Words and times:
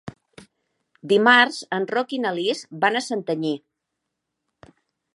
Dimarts 1.11 1.59
en 1.79 1.87
Roc 1.93 2.17
i 2.19 2.21
na 2.25 2.33
Lis 2.39 2.65
van 2.87 3.01
a 3.03 3.07
Santanyí. 3.11 3.55